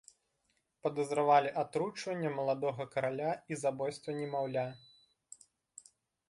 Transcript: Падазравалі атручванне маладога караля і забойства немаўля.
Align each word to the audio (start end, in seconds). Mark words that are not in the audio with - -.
Падазравалі 0.85 1.51
атручванне 1.63 2.31
маладога 2.37 2.83
караля 2.95 3.31
і 3.53 3.59
забойства 3.65 4.17
немаўля. 4.21 4.65